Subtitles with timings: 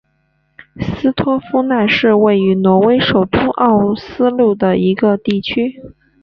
[0.79, 5.79] 斯托夫奈是位于挪威首都奥斯陆的一个地区。